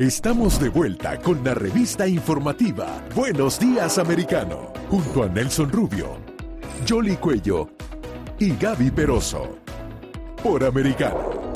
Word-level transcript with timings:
Estamos 0.00 0.58
de 0.58 0.70
vuelta 0.70 1.20
con 1.20 1.44
la 1.44 1.52
revista 1.52 2.08
informativa 2.08 3.06
Buenos 3.14 3.60
Días 3.60 3.98
Americano, 3.98 4.72
junto 4.88 5.24
a 5.24 5.28
Nelson 5.28 5.70
Rubio, 5.70 6.16
Jolly 6.88 7.18
Cuello 7.18 7.68
y 8.38 8.56
Gaby 8.56 8.92
Peroso, 8.92 9.58
por 10.42 10.64
Americano. 10.64 11.52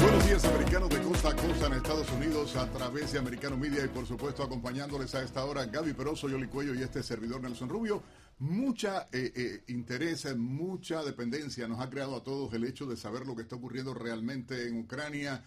Buenos 0.00 0.26
días 0.26 0.44
americanos 0.46 0.88
de 0.88 1.02
costa 1.02 1.28
a 1.28 1.36
costa 1.36 1.66
en 1.66 1.72
Estados 1.74 2.10
Unidos 2.12 2.56
a 2.56 2.66
través 2.70 3.12
de 3.12 3.18
Americano 3.18 3.58
Media 3.58 3.84
y 3.84 3.88
por 3.88 4.06
supuesto 4.06 4.42
acompañándoles 4.42 5.14
a 5.14 5.22
esta 5.22 5.44
hora 5.44 5.66
Gaby 5.66 5.92
Peroso, 5.92 6.30
Jolly 6.30 6.46
Cuello 6.46 6.74
y 6.74 6.82
este 6.82 7.02
servidor 7.02 7.42
Nelson 7.42 7.68
Rubio. 7.68 8.02
Mucha 8.38 9.06
eh, 9.12 9.32
eh, 9.36 9.64
interés, 9.68 10.34
mucha 10.36 11.04
dependencia 11.04 11.68
nos 11.68 11.80
ha 11.80 11.90
creado 11.90 12.16
a 12.16 12.24
todos 12.24 12.52
el 12.54 12.64
hecho 12.64 12.86
de 12.86 12.96
saber 12.96 13.26
lo 13.26 13.36
que 13.36 13.42
está 13.42 13.56
ocurriendo 13.56 13.94
realmente 13.94 14.66
en 14.66 14.80
Ucrania, 14.80 15.44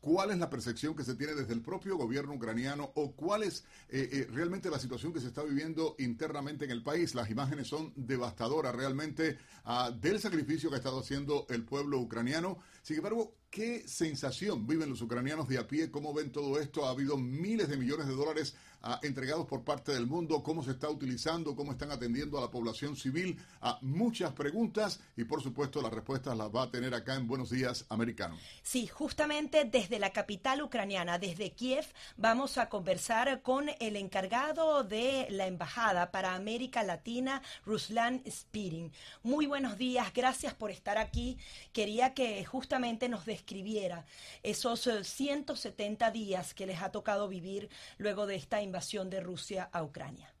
cuál 0.00 0.30
es 0.30 0.38
la 0.38 0.50
percepción 0.50 0.96
que 0.96 1.04
se 1.04 1.14
tiene 1.14 1.34
desde 1.34 1.52
el 1.52 1.62
propio 1.62 1.96
gobierno 1.96 2.34
ucraniano 2.34 2.90
o 2.94 3.12
cuál 3.12 3.44
es 3.44 3.64
eh, 3.88 4.08
eh, 4.12 4.26
realmente 4.30 4.70
la 4.70 4.78
situación 4.78 5.12
que 5.12 5.20
se 5.20 5.28
está 5.28 5.42
viviendo 5.42 5.94
internamente 5.98 6.64
en 6.64 6.72
el 6.72 6.82
país. 6.82 7.14
Las 7.14 7.30
imágenes 7.30 7.68
son 7.68 7.92
devastadoras 7.94 8.74
realmente 8.74 9.38
ah, 9.64 9.90
del 9.90 10.18
sacrificio 10.18 10.68
que 10.68 10.76
ha 10.76 10.78
estado 10.78 11.00
haciendo 11.00 11.46
el 11.50 11.64
pueblo 11.64 11.98
ucraniano. 12.00 12.58
Sin 12.82 12.96
embargo, 12.96 13.36
¿qué 13.50 13.86
sensación 13.86 14.66
viven 14.66 14.90
los 14.90 15.02
ucranianos 15.02 15.48
de 15.48 15.58
a 15.58 15.68
pie? 15.68 15.90
¿Cómo 15.90 16.12
ven 16.12 16.32
todo 16.32 16.58
esto? 16.58 16.86
Ha 16.86 16.90
habido 16.90 17.16
miles 17.16 17.68
de 17.68 17.76
millones 17.76 18.08
de 18.08 18.14
dólares 18.14 18.56
entregados 19.02 19.46
por 19.46 19.62
parte 19.62 19.92
del 19.92 20.06
mundo, 20.06 20.42
cómo 20.42 20.62
se 20.62 20.72
está 20.72 20.88
utilizando, 20.88 21.54
cómo 21.54 21.72
están 21.72 21.90
atendiendo 21.90 22.38
a 22.38 22.40
la 22.40 22.50
población 22.50 22.96
civil, 22.96 23.38
a 23.60 23.78
muchas 23.82 24.32
preguntas 24.32 25.00
y 25.16 25.24
por 25.24 25.42
supuesto 25.42 25.82
las 25.82 25.92
respuestas 25.92 26.36
las 26.36 26.48
va 26.48 26.62
a 26.62 26.70
tener 26.70 26.94
acá 26.94 27.14
en 27.14 27.26
Buenos 27.26 27.50
Días 27.50 27.84
Americano. 27.88 28.38
Sí, 28.62 28.86
justamente 28.86 29.64
desde 29.64 29.98
la 29.98 30.10
capital 30.10 30.62
ucraniana, 30.62 31.18
desde 31.18 31.52
Kiev, 31.52 31.86
vamos 32.16 32.58
a 32.58 32.68
conversar 32.68 33.42
con 33.42 33.68
el 33.80 33.96
encargado 33.96 34.84
de 34.84 35.26
la 35.30 35.46
embajada 35.46 36.10
para 36.10 36.34
América 36.34 36.82
Latina, 36.82 37.42
Ruslan 37.64 38.22
Spirin. 38.30 38.92
Muy 39.22 39.46
buenos 39.46 39.76
días, 39.76 40.12
gracias 40.14 40.54
por 40.54 40.70
estar 40.70 40.98
aquí. 40.98 41.38
Quería 41.72 42.14
que 42.14 42.44
justamente 42.44 43.08
nos 43.08 43.26
describiera 43.26 44.04
esos 44.42 44.88
170 45.02 46.08
eh, 46.08 46.12
días 46.12 46.54
que 46.54 46.66
les 46.66 46.80
ha 46.80 46.90
tocado 46.90 47.28
vivir 47.28 47.68
luego 47.98 48.26
de 48.26 48.36
esta 48.36 48.62
invasión 48.69 49.09
de 49.09 49.19
Rusia 49.19 49.69
a 49.71 49.83
Ucrania. 49.83 50.33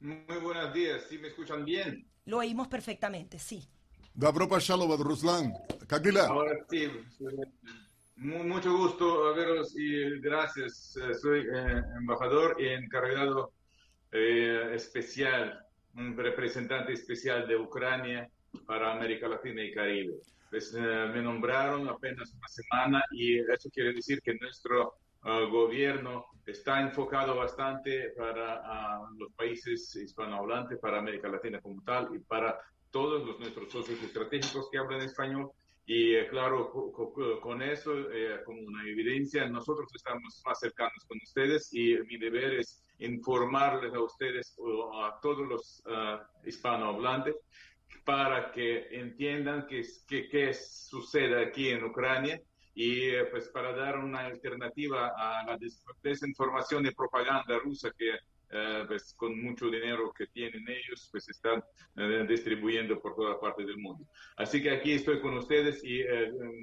Muy 0.00 0.38
buenos 0.40 0.72
días, 0.72 1.04
¿sí 1.08 1.18
me 1.18 1.28
escuchan 1.28 1.64
bien? 1.64 2.06
Lo 2.26 2.38
oímos 2.38 2.68
perfectamente, 2.68 3.38
sí. 3.38 3.68
Добро 4.14 4.48
пожаловать, 4.48 5.00
Руслан. 5.00 5.54
Как 5.88 6.04
Ahora 6.28 6.56
sí, 6.68 6.90
mucho 8.16 8.76
gusto 8.76 9.32
veros 9.32 9.76
y 9.76 10.18
gracias. 10.20 10.96
Eh, 10.96 11.14
soy 11.14 11.40
eh, 11.40 11.82
embajador 11.96 12.56
y 12.60 12.66
encargado 12.66 13.52
eh, 14.10 14.72
especial, 14.74 15.64
un 15.94 16.16
representante 16.16 16.92
especial 16.92 17.46
de 17.46 17.56
Ucrania 17.56 18.28
para 18.66 18.92
América 18.92 19.28
Latina 19.28 19.62
y 19.62 19.72
Caribe. 19.72 20.14
Pues, 20.50 20.72
me 20.72 21.22
nombraron 21.22 21.88
apenas 21.88 22.32
una 22.32 22.48
semana 22.48 23.04
y 23.12 23.38
eso 23.38 23.70
quiere 23.70 23.92
decir 23.92 24.20
que 24.22 24.34
nuestro 24.34 24.94
gobierno 25.23 26.25
está 26.45 26.81
enfocado 26.81 27.35
bastante 27.35 28.09
para 28.17 28.99
los 29.17 29.31
países 29.33 29.95
hispanohablantes, 29.95 30.79
para 30.79 30.99
América 30.99 31.29
Latina 31.29 31.61
como 31.61 31.81
tal 31.83 32.09
y 32.15 32.19
para 32.19 32.59
todos 32.91 33.25
los, 33.25 33.39
nuestros 33.39 33.71
socios 33.71 34.01
estratégicos 34.03 34.69
que 34.71 34.77
hablan 34.77 35.01
español. 35.01 35.51
Y 35.85 36.15
eh, 36.15 36.27
claro, 36.29 36.71
con, 37.41 37.61
eso, 37.61 37.93
eh, 38.11 38.41
como 38.45 38.61
una 38.61 38.87
evidencia, 38.87 39.47
nosotros 39.49 39.89
estamos 39.93 40.41
más 40.45 40.59
cercanos 40.59 41.03
con 41.07 41.17
ustedes 41.21 41.73
y 41.73 41.97
mi 42.07 42.17
deber 42.17 42.53
es 42.59 42.85
informarles 42.99 43.93
a 43.93 43.99
ustedes 43.99 44.55
o 44.57 45.03
a 45.03 45.19
todos 45.21 45.45
los 45.45 45.83
uh, 45.85 46.47
hispanohablantes 46.47 47.35
para 48.05 48.51
que 48.51 48.87
entiendan 48.91 49.67
qué, 49.67 49.83
qué, 50.07 50.29
qué 50.29 50.53
sucede 50.53 51.43
aquí 51.43 51.69
en 51.69 51.83
Ucrania 51.83 52.39
y 52.75 53.09
eh, 53.09 53.25
pues 53.25 53.49
para 53.49 53.75
dar 53.75 53.99
una 53.99 54.21
alternativa 54.21 55.13
a 55.15 55.45
la 55.45 55.59
desinformación 56.01 56.85
y 56.85 56.91
propaganda 56.91 57.59
rusa 57.59 57.91
que 57.97 58.15
eh, 58.55 58.83
pues 58.87 59.13
con 59.15 59.41
mucho 59.41 59.67
dinero 59.67 60.13
que 60.15 60.27
tienen 60.27 60.65
ellos 60.67 61.07
pues 61.11 61.27
están 61.29 61.63
eh, 61.97 62.25
distribuyendo 62.27 62.99
por 62.99 63.15
toda 63.15 63.39
parte 63.39 63.63
del 63.63 63.77
mundo. 63.77 64.05
Así 64.37 64.61
que 64.61 64.71
aquí 64.71 64.93
estoy 64.93 65.21
con 65.21 65.37
ustedes 65.37 65.83
y 65.83 66.03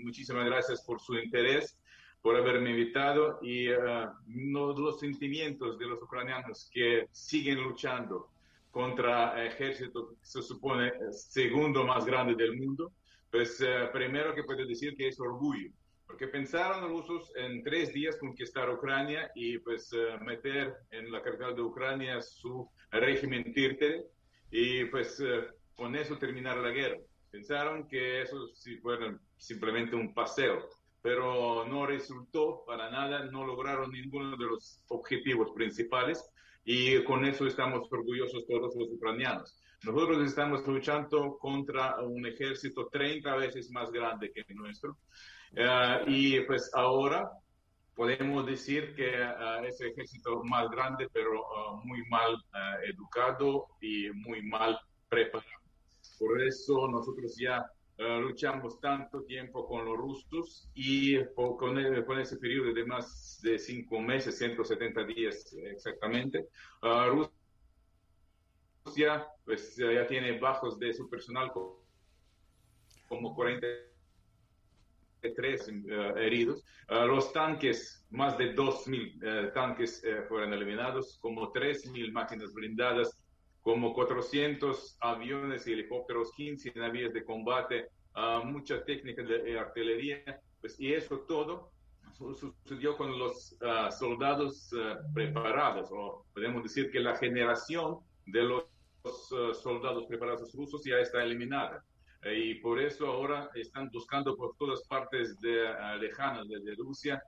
muchísimas 0.04 0.47
gracias 0.47 0.82
por 0.82 1.00
su 1.00 1.15
interés 1.15 1.76
por 2.22 2.37
haberme 2.37 2.70
invitado 2.70 3.38
y 3.41 3.69
los 3.69 5.00
sentimientos 5.00 5.78
de 5.78 5.87
los 5.87 6.03
ucranianos 6.03 6.69
que 6.70 7.06
siguen 7.12 7.62
luchando 7.62 8.28
contra 8.70 9.41
el 9.41 9.49
ejército 9.49 10.10
que 10.10 10.16
se 10.20 10.43
supone 10.43 10.93
segundo 11.12 11.84
más 11.84 12.04
grande 12.04 12.34
del 12.34 12.56
mundo, 12.56 12.93
pues 13.31 13.65
primero 13.93 14.34
que 14.34 14.44
puedo 14.44 14.66
decir 14.66 14.94
que 14.97 15.09
es 15.09 15.19
orgullo 15.19 15.72
porque 16.10 16.26
pensaron 16.26 16.81
los 16.81 17.06
rusos 17.06 17.32
en 17.37 17.62
tres 17.62 17.93
días 17.93 18.16
conquistar 18.16 18.69
Ucrania 18.69 19.31
y 19.37 19.59
pues 19.59 19.93
eh, 19.93 20.19
meter 20.21 20.75
en 20.91 21.12
la 21.12 21.22
capital 21.22 21.54
de 21.54 21.62
Ucrania 21.62 22.21
su 22.21 22.69
régimen 22.91 23.53
Tirtere 23.54 24.06
y 24.50 24.87
pues 24.87 25.20
eh, 25.20 25.47
con 25.76 25.94
eso 25.94 26.19
terminar 26.19 26.56
la 26.59 26.70
guerra. 26.70 26.99
Pensaron 27.31 27.87
que 27.87 28.22
eso 28.22 28.49
sí 28.54 28.76
fuera 28.78 29.16
simplemente 29.37 29.94
un 29.94 30.12
paseo, 30.12 30.69
pero 31.00 31.65
no 31.66 31.87
resultó 31.87 32.65
para 32.66 32.91
nada, 32.91 33.25
no 33.26 33.47
lograron 33.47 33.93
ninguno 33.93 34.37
de 34.37 34.47
los 34.47 34.82
objetivos 34.88 35.53
principales 35.53 36.28
y 36.65 37.03
con 37.04 37.25
eso 37.25 37.47
estamos 37.47 37.91
orgullosos 37.93 38.47
todos 38.49 38.75
los 38.75 38.91
ucranianos. 38.91 39.56
Nosotros 39.84 40.26
estamos 40.26 40.66
luchando 40.66 41.38
contra 41.38 42.00
un 42.03 42.26
ejército 42.26 42.88
30 42.88 43.37
veces 43.37 43.70
más 43.70 43.93
grande 43.93 44.32
que 44.32 44.44
el 44.47 44.56
nuestro 44.56 44.99
eh, 45.56 46.05
y 46.06 46.41
pues 46.41 46.71
ahora 46.75 47.31
podemos 47.94 48.47
decir 48.47 48.94
que 48.94 49.11
uh, 49.22 49.65
es 49.65 49.81
el 49.81 49.88
ejército 49.88 50.43
más 50.44 50.71
grande, 50.71 51.09
pero 51.12 51.34
eh, 51.34 51.81
muy 51.84 52.03
mal 52.09 52.43
educado 52.84 53.66
y 53.81 54.11
muy 54.11 54.43
mal 54.43 54.78
preparado. 55.09 55.50
Por 56.19 56.43
eso 56.43 56.88
nosotros 56.88 57.37
ya 57.38 57.65
luchamos 57.99 58.81
tanto 58.81 59.22
tiempo 59.25 59.66
con 59.69 59.84
los 59.84 59.94
rusos 59.94 60.71
y 60.75 61.22
con, 61.34 61.59
con, 61.59 62.19
ese 62.19 62.38
periodo 62.38 62.72
de 62.72 62.87
más 62.87 63.38
de 63.43 63.59
cinco 63.59 64.00
meses, 64.00 64.38
170 64.38 65.05
días 65.05 65.55
exactamente, 65.65 66.49
Rusia 68.87 69.27
pues, 69.44 69.77
ya 69.77 70.06
tiene 70.06 70.38
bajos 70.38 70.78
de 70.78 70.94
su 70.94 71.11
personal 71.11 71.53
como 73.06 73.34
40 73.34 73.67
tres 75.28 75.69
eh, 75.69 76.12
heridos. 76.16 76.64
Eh, 76.88 77.06
los 77.06 77.32
tanques, 77.32 78.06
más 78.10 78.38
de 78.38 78.54
2.000 78.54 79.19
eh, 79.22 79.50
tanques 79.53 80.03
fueron 80.28 80.53
eliminados, 80.53 81.19
como 81.20 81.53
3.000 81.53 82.12
máquinas 82.12 82.53
blindadas, 82.54 83.20
como 83.60 83.92
400 83.92 84.97
aviones 85.00 85.66
y 85.66 85.75
helicópteros, 85.75 86.32
15 86.32 86.72
navíos 86.76 87.12
de 87.12 87.25
combate, 87.25 87.88
mucha 88.44 88.82
técnica 88.84 89.22
de 89.22 89.58
artillería, 89.58 90.41
pues, 90.60 90.81
y 90.81 90.92
eso 90.94 91.20
todo 91.28 91.70
sucedió 92.34 92.97
con 92.97 93.19
los 93.19 93.56
soldados 93.98 94.75
preparados, 95.14 95.91
o 95.92 96.25
podemos 96.32 96.62
decir 96.62 96.91
que 96.91 97.00
la 97.00 97.16
generación 97.16 97.98
de 98.26 98.42
los 98.44 98.64
soldados 99.62 100.06
preparados 100.06 100.54
rusos 100.54 100.82
ya 100.82 100.97
está 100.97 101.22
eliminada. 101.22 101.84
Eh, 102.22 102.38
y 102.38 102.54
por 102.56 102.81
eso 102.81 103.06
ahora 103.06 103.50
están 103.54 103.91
buscando 103.91 104.36
por 104.36 104.54
todas 104.56 104.87
partes 104.87 105.40
de, 105.40 105.64
uh, 105.64 105.99
lejanas 105.99 106.46
de, 106.49 106.75
Rusia, 106.75 107.22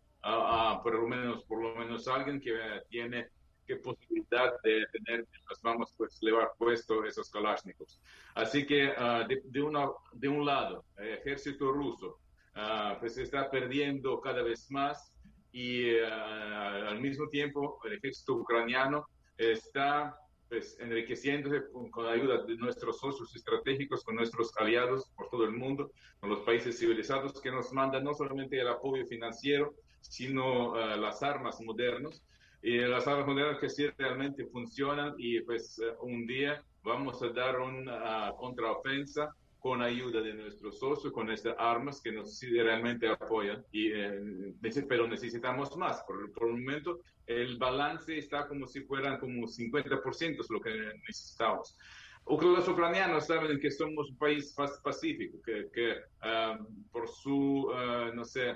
por 0.83 0.94
lo 0.94 1.09
menos 1.09 1.44
por 1.44 1.62
lo 1.62 1.75
menos 1.75 2.06
alguien 2.06 2.41
que 2.41 2.55
tiene 2.89 3.29
qué 3.67 3.77
posibilidad 3.77 4.53
de 4.62 4.87
tener 4.93 5.27
las 5.49 5.62
vamos 5.62 5.94
pues 5.97 6.19
llevar 6.21 6.53
puesto 6.59 7.05
esos 7.05 7.31
kalashnikovs. 7.31 8.00
Así 8.35 8.67
que 8.67 8.93
ah, 8.97 9.25
de, 9.29 9.41
de, 9.44 9.62
una, 9.62 9.89
de 10.12 10.29
un 10.29 10.44
lado, 10.44 10.85
el 10.97 11.15
ejército 11.15 11.73
ruso 11.73 12.19
ah, 12.55 12.97
pues 13.00 13.17
está 13.19 13.50
perdiendo 13.50 14.21
cada 14.21 14.43
vez 14.43 14.71
más 14.71 15.12
y 15.53 15.99
al 15.99 16.99
mismo 17.00 17.29
tiempo 17.29 17.79
el 17.85 17.94
ejército 17.94 18.35
ucraniano 18.35 19.06
está 19.37 20.17
pues, 20.53 20.77
enriqueciéndose 20.81 21.63
con, 21.91 22.05
la 22.05 22.11
ayuda 22.11 22.43
de 22.43 22.57
nuestros 22.57 22.99
socios 22.99 23.35
estratégicos, 23.35 24.05
con 24.05 24.17
nuestros 24.17 24.55
aliados 24.59 25.11
por 25.17 25.31
todo 25.31 25.45
el 25.45 25.53
mundo, 25.53 25.91
con 26.21 26.29
los 26.29 26.41
países 26.41 26.79
civilizados 26.79 27.41
que 27.41 27.51
nos 27.51 27.73
mandan 27.73 28.05
no 28.05 28.13
solamente 28.13 28.61
el 28.61 28.69
apoyo 28.69 29.07
financiero, 29.07 29.75
sino 30.03 30.73
uh, 30.73 31.01
las 31.01 31.23
armas 31.23 31.59
modernas. 31.63 32.23
Y 32.61 32.77
las 32.81 33.07
armas 33.09 33.29
modernas 33.29 33.61
que 33.61 33.71
sí 33.71 33.87
realmente 33.97 34.45
funcionan 34.45 35.15
y 35.17 35.41
pues 35.41 35.79
uh, 35.79 36.05
un 36.05 36.27
día 36.27 36.63
vamos 36.83 37.23
a 37.23 37.31
dar 37.31 37.59
una 37.59 38.31
contraofensa 38.37 39.35
con 39.62 39.81
ayuda 39.81 40.20
de 40.20 40.35
nuestros 40.35 40.81
socios, 40.81 41.12
con 41.12 41.31
estas 41.31 41.55
armas 41.56 42.00
que 42.03 42.11
nos 42.11 42.41
realmente 42.43 43.06
apoyan, 43.06 43.64
y, 43.70 43.93
eh, 43.93 44.55
pero 44.88 45.06
necesitamos 45.06 45.76
más. 45.76 46.03
Por, 46.03 46.32
por 46.32 46.49
el 46.49 46.55
momento, 46.55 46.99
el 47.26 47.59
balance 47.59 48.19
está 48.19 48.49
como 48.49 48.67
si 48.67 48.81
fueran 48.81 49.20
como 49.20 49.47
50% 49.47 50.41
es 50.41 50.50
lo 50.50 50.61
que 50.61 50.75
necesitamos. 51.06 51.79
Los 52.26 52.67
ucranianos 52.67 53.26
saben 53.29 53.61
que 53.61 53.70
somos 53.70 54.11
un 54.11 54.17
país 54.19 54.53
pacífico, 54.82 55.38
que, 55.44 55.70
que 55.73 55.94
ah, 56.23 56.58
por 56.91 57.08
su, 57.08 57.70
ah, 57.73 58.11
no 58.12 58.25
sé, 58.25 58.55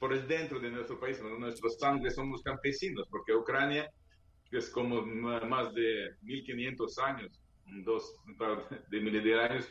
por 0.00 0.12
el 0.12 0.26
dentro 0.26 0.58
de 0.58 0.72
nuestro 0.72 0.98
país, 0.98 1.22
nuestro 1.22 1.70
sangre 1.70 2.10
somos 2.10 2.42
campesinos, 2.42 3.06
porque 3.08 3.32
Ucrania 3.32 3.88
es 4.50 4.68
como 4.68 5.06
más 5.06 5.72
de 5.74 6.10
1500 6.22 6.98
años, 6.98 7.40
dos 7.84 8.16
de 8.90 9.00
miles 9.00 9.24
de 9.24 9.40
años, 9.40 9.68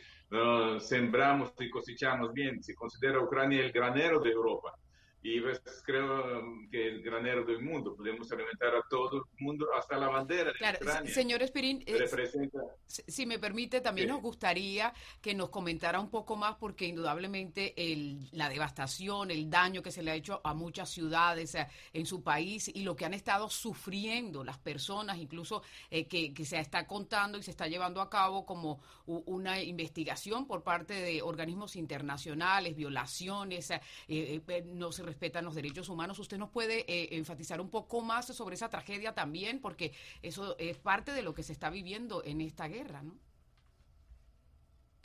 sembramos 0.84 1.52
y 1.58 1.70
cosechamos 1.70 2.32
bien. 2.32 2.62
Se 2.62 2.74
considera 2.74 3.20
Ucrania 3.20 3.64
el 3.64 3.72
granero 3.72 4.20
de 4.20 4.30
Europa 4.30 4.76
y 5.22 5.40
pues, 5.40 5.60
creo 5.84 6.42
que 6.70 6.86
el 6.86 7.02
granero 7.02 7.44
del 7.44 7.60
mundo, 7.60 7.96
podemos 7.96 8.30
alimentar 8.30 8.74
a 8.76 8.82
todo 8.88 9.16
el 9.16 9.44
mundo, 9.44 9.66
hasta 9.76 9.96
la 9.96 10.08
bandera. 10.08 10.52
claro, 10.52 11.06
señor 11.06 11.42
Espirín, 11.42 11.84
si 12.86 13.26
me 13.26 13.38
permite, 13.38 13.80
también 13.80 14.08
nos 14.08 14.22
gustaría 14.22 14.92
que 15.20 15.34
nos 15.34 15.50
comentara 15.50 15.98
un 15.98 16.10
poco 16.10 16.36
más, 16.36 16.56
porque 16.56 16.86
indudablemente 16.86 17.74
el, 17.76 18.28
la 18.32 18.48
devastación, 18.48 19.30
el 19.30 19.50
daño 19.50 19.82
que 19.82 19.90
se 19.90 20.02
le 20.02 20.12
ha 20.12 20.14
hecho 20.14 20.40
a 20.44 20.54
muchas 20.54 20.90
ciudades 20.90 21.54
eh, 21.54 21.66
en 21.92 22.06
su 22.06 22.22
país 22.22 22.70
y 22.72 22.82
lo 22.82 22.94
que 22.94 23.04
han 23.04 23.14
estado 23.14 23.50
sufriendo 23.50 24.44
las 24.44 24.58
personas, 24.58 25.18
incluso 25.18 25.62
eh, 25.90 26.06
que, 26.06 26.32
que, 26.32 26.44
se 26.44 26.58
está 26.60 26.86
contando 26.86 27.38
y 27.38 27.42
se 27.42 27.50
está 27.50 27.66
llevando 27.66 28.00
a 28.00 28.08
cabo 28.08 28.46
como 28.46 28.80
una 29.06 29.60
investigación 29.60 30.46
por 30.46 30.62
parte 30.62 30.94
de 30.94 31.22
organismos 31.22 31.76
internacionales, 31.76 32.76
violaciones, 32.76 33.72
eh, 34.08 34.62
no 34.66 34.92
se 34.92 35.02
respetan 35.16 35.46
los 35.46 35.54
derechos 35.54 35.88
humanos. 35.88 36.18
¿Usted 36.18 36.36
nos 36.36 36.50
puede 36.50 36.80
eh, 36.80 37.16
enfatizar 37.16 37.58
un 37.58 37.70
poco 37.70 38.02
más 38.02 38.26
sobre 38.26 38.54
esa 38.54 38.68
tragedia 38.68 39.14
también? 39.14 39.60
Porque 39.62 39.92
eso 40.20 40.56
es 40.58 40.76
parte 40.76 41.12
de 41.12 41.22
lo 41.22 41.32
que 41.32 41.42
se 41.42 41.54
está 41.54 41.70
viviendo 41.70 42.22
en 42.22 42.42
esta 42.42 42.68
guerra, 42.68 43.02
¿no? 43.02 43.16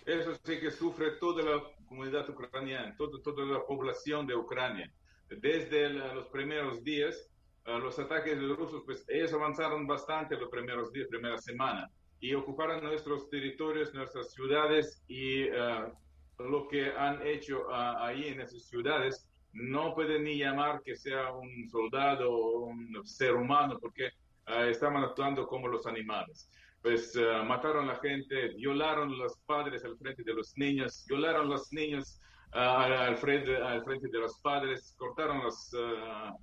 Eso 0.06 0.36
sí 0.44 0.60
que 0.60 0.70
sufre 0.70 1.12
toda 1.12 1.44
la 1.44 1.64
comunidad 1.88 2.30
ucraniana, 2.30 2.94
toda, 2.98 3.22
toda 3.24 3.46
la 3.46 3.66
población 3.66 4.28
de 4.28 4.36
Ucrania. 4.36 4.92
Desde 5.30 5.90
los 5.90 6.28
primeros 6.28 6.84
días, 6.84 7.30
los 7.66 7.98
ataques 7.98 8.36
de 8.36 8.42
los 8.42 8.58
rusos, 8.58 8.82
pues 8.86 9.06
ellos 9.08 9.32
avanzaron 9.32 9.88
bastante 9.88 10.36
los 10.36 10.50
primeros 10.50 10.92
días, 10.92 11.08
primera 11.08 11.38
semana, 11.38 11.90
y 12.20 12.34
ocuparon 12.34 12.84
nuestros 12.84 13.30
territorios, 13.30 13.94
nuestras 13.94 14.34
ciudades, 14.34 15.04
y 15.08 15.44
eh, 15.44 15.94
lo 16.40 16.68
que 16.68 16.92
han 16.98 17.26
hecho 17.26 17.68
ah, 17.70 18.08
ahí 18.08 18.28
en 18.28 18.42
esas 18.42 18.64
ciudades 18.64 19.31
no 19.54 19.94
puede 19.94 20.20
ni 20.20 20.38
llamar 20.38 20.82
que 20.84 20.96
sea 20.96 21.32
un 21.34 21.70
soldado 21.70 22.32
o 22.32 22.66
un 22.66 23.06
ser 23.06 23.36
humano 23.36 23.78
porque 23.80 24.10
uh, 24.48 24.64
estaban 24.64 25.04
actuando 25.04 25.48
como 25.48 25.68
los 25.68 25.86
animales. 25.86 26.50
Pues 26.82 27.16
uh, 27.16 27.44
mataron 27.46 27.90
a 27.90 27.94
la 27.94 28.00
gente, 28.00 28.50
violaron 28.56 29.12
a 29.12 29.18
los 29.18 29.38
padres 29.46 29.84
al 29.84 29.98
frente 29.98 30.24
de 30.24 30.34
los 30.34 30.58
niños, 30.58 31.06
violaron 31.08 31.48
a 31.48 31.50
los 31.50 31.72
niños 31.74 32.20
uh, 32.54 32.58
al, 32.58 33.18
frente, 33.18 33.58
al 33.58 33.84
frente 33.84 34.08
de 34.10 34.20
los 34.20 34.40
padres, 34.40 34.96
cortaron 34.98 35.44
las 35.44 35.72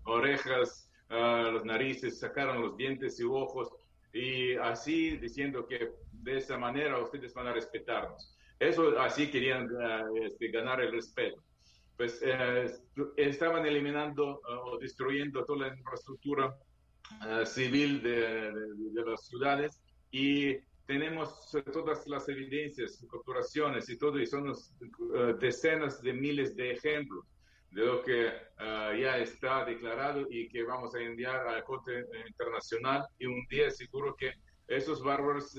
orejas, 0.04 0.90
las 1.08 1.64
narices, 1.64 2.20
sacaron 2.20 2.60
los 2.60 2.76
dientes 2.76 3.18
y 3.18 3.24
ojos 3.24 3.70
y 4.12 4.54
así 4.56 5.16
diciendo 5.16 5.66
que 5.66 5.92
de 6.12 6.36
esa 6.36 6.58
manera 6.58 6.98
ustedes 6.98 7.32
van 7.32 7.46
a 7.46 7.52
respetarnos. 7.54 8.36
Eso 8.58 8.98
así 9.00 9.30
querían 9.30 9.68
este, 10.22 10.48
ganar 10.48 10.82
el 10.82 10.92
respeto 10.92 11.42
pues 11.98 12.20
eh, 12.22 12.70
estaban 13.16 13.66
eliminando 13.66 14.40
eh, 14.48 14.54
o 14.64 14.78
destruyendo 14.78 15.44
toda 15.44 15.66
la 15.66 15.76
infraestructura 15.76 16.56
eh, 17.26 17.44
civil 17.44 18.00
de, 18.00 18.52
las 19.04 19.26
ciudades 19.26 19.82
y 20.12 20.56
tenemos 20.86 21.50
todas 21.72 22.06
las 22.06 22.28
evidencias, 22.28 23.04
capturaciones 23.10 23.90
y 23.90 23.98
todo, 23.98 24.18
y 24.18 24.26
son 24.26 24.54
decenas 25.38 26.00
de 26.00 26.14
miles 26.14 26.56
de 26.56 26.70
ejemplos 26.70 27.26
de 27.72 27.84
lo 27.84 28.02
que 28.02 28.32
ya 28.58 29.18
está 29.18 29.66
declarado 29.66 30.26
y 30.30 30.48
que 30.48 30.62
vamos 30.62 30.94
a 30.94 31.00
enviar 31.00 31.46
a 31.46 31.52
la 31.56 31.62
Corte 31.62 32.06
Internacional 32.26 33.06
y 33.18 33.26
un 33.26 33.46
día 33.50 33.70
seguro 33.70 34.16
que 34.16 34.32
esos 34.66 35.02
bárbaros 35.02 35.54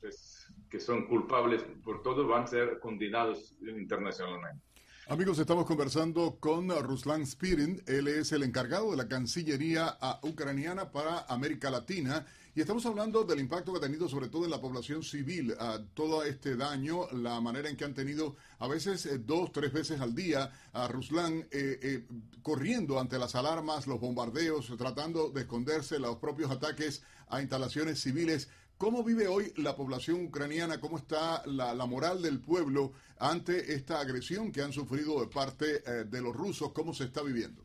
pues, 0.00 0.50
que 0.70 0.80
son 0.80 1.08
culpables 1.08 1.62
por 1.84 2.02
todo 2.02 2.26
van 2.26 2.44
a 2.44 2.46
ser 2.46 2.78
condenados 2.80 3.58
internacionalmente. 3.60 4.73
Amigos, 5.06 5.38
estamos 5.38 5.66
conversando 5.66 6.38
con 6.40 6.70
Ruslan 6.70 7.26
Spirin. 7.26 7.82
Él 7.86 8.08
es 8.08 8.32
el 8.32 8.42
encargado 8.42 8.90
de 8.90 8.96
la 8.96 9.06
Cancillería 9.06 9.98
ucraniana 10.22 10.92
para 10.92 11.26
América 11.28 11.70
Latina. 11.70 12.24
Y 12.54 12.62
estamos 12.62 12.86
hablando 12.86 13.22
del 13.22 13.38
impacto 13.38 13.72
que 13.72 13.78
ha 13.78 13.82
tenido 13.82 14.08
sobre 14.08 14.28
todo 14.28 14.46
en 14.46 14.50
la 14.50 14.62
población 14.62 15.02
civil, 15.02 15.54
todo 15.92 16.24
este 16.24 16.56
daño, 16.56 17.06
la 17.10 17.38
manera 17.42 17.68
en 17.68 17.76
que 17.76 17.84
han 17.84 17.92
tenido 17.92 18.36
a 18.60 18.66
veces 18.66 19.04
eh, 19.04 19.18
dos, 19.18 19.52
tres 19.52 19.74
veces 19.74 20.00
al 20.00 20.14
día 20.14 20.50
a 20.72 20.88
Ruslan 20.88 21.46
eh, 21.50 21.78
eh, 21.82 22.06
corriendo 22.42 22.98
ante 22.98 23.18
las 23.18 23.34
alarmas, 23.34 23.86
los 23.86 24.00
bombardeos, 24.00 24.72
tratando 24.78 25.28
de 25.28 25.42
esconderse, 25.42 25.98
los 25.98 26.16
propios 26.16 26.50
ataques 26.50 27.02
a 27.28 27.42
instalaciones 27.42 28.00
civiles. 28.00 28.48
¿Cómo 28.76 29.04
vive 29.04 29.28
hoy 29.28 29.52
la 29.56 29.76
población 29.76 30.26
ucraniana? 30.26 30.80
¿Cómo 30.80 30.98
está 30.98 31.42
la, 31.46 31.74
moral 31.86 32.20
del 32.22 32.40
pueblo 32.40 32.92
ante 33.18 33.72
esta 33.72 34.00
agresión 34.00 34.50
que 34.50 34.62
han 34.62 34.72
sufrido 34.72 35.20
de 35.20 35.28
parte 35.28 35.76
eh, 35.86 36.04
de 36.04 36.20
los 36.20 36.34
rusos? 36.34 36.72
¿Cómo 36.72 36.92
se 36.92 37.04
está 37.04 37.22
viviendo? 37.22 37.64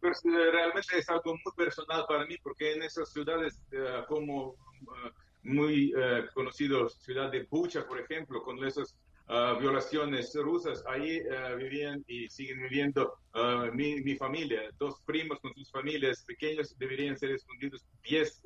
Pues, 0.00 0.24
eh, 0.24 0.50
realmente 0.52 0.98
es 0.98 1.08
algo 1.08 1.32
muy 1.32 1.52
personal 1.56 2.04
para 2.08 2.26
mí 2.26 2.36
porque 2.42 2.72
en 2.72 2.82
esas 2.82 3.12
ciudades 3.12 3.62
eh, 3.70 4.02
como 4.08 4.56
muy 5.42 5.92
conocidos, 6.32 6.94
ciudad 7.00 7.30
de 7.30 7.44
Bucha, 7.44 7.86
por 7.86 8.00
ejemplo, 8.00 8.42
con 8.42 8.64
esas 8.64 8.96
violaciones 9.60 10.34
rusas, 10.34 10.82
ahí 10.86 11.20
vivían 11.58 12.02
y 12.06 12.30
siguen 12.30 12.62
viviendo 12.62 13.18
mi, 13.74 14.00
mi, 14.00 14.16
familia, 14.16 14.62
dos 14.78 15.02
primos 15.04 15.40
con 15.40 15.54
sus 15.54 15.70
familias 15.70 16.24
pequeños 16.24 16.74
deberían 16.78 17.18
ser 17.18 17.30
escondidos 17.32 17.84
10 18.04 18.42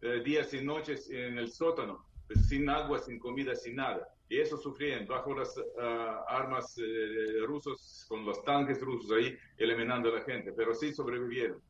eh, 0.00 0.22
días 0.24 0.52
y 0.54 0.62
noches 0.62 1.10
en 1.10 1.38
el 1.38 1.50
sótano, 1.50 2.06
pues, 2.26 2.46
sin 2.48 2.68
agua, 2.68 2.98
sin 2.98 3.18
comida, 3.18 3.54
sin 3.54 3.76
nada. 3.76 4.08
Y 4.28 4.38
eso 4.38 4.56
sufrían 4.58 5.06
bajo 5.06 5.34
las 5.34 5.54
ah, 5.80 6.24
armas 6.28 6.76
eh, 6.78 7.40
rusos, 7.46 8.04
con 8.08 8.24
los 8.24 8.42
tanques 8.44 8.80
rusos 8.80 9.10
ahí, 9.10 9.36
eliminando 9.56 10.10
a 10.10 10.18
la 10.18 10.24
gente, 10.24 10.52
pero 10.52 10.74
sí 10.74 10.92
sobrevivieron. 10.92 11.60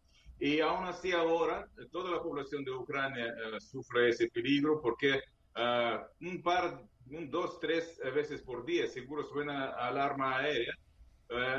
Y 0.40 0.60
aún 0.60 0.84
así 0.84 1.12
ahora, 1.12 1.68
toda 1.90 2.10
la 2.10 2.22
población 2.22 2.64
de 2.64 2.72
Ucrania 2.72 3.26
eh, 3.26 3.60
sufre 3.60 4.10
ese 4.10 4.28
peligro 4.28 4.80
porque 4.80 5.20
ah, 5.54 6.06
un 6.20 6.42
par, 6.42 6.82
un, 7.10 7.30
dos, 7.30 7.58
tres 7.60 8.00
veces 8.14 8.42
por 8.42 8.64
día 8.64 8.86
seguro 8.86 9.24
suena 9.24 9.70
alarma 9.70 10.38
aérea 10.38 10.72
eh, 10.72 10.87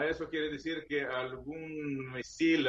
eso 0.10 0.28
quiere 0.30 0.50
decir 0.50 0.86
que 0.88 1.04
algún 1.04 2.12
misil, 2.12 2.68